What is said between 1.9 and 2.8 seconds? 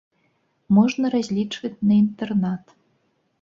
на інтэрнат.